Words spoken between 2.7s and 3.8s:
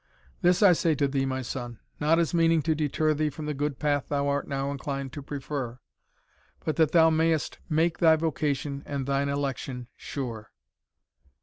deter thee from the good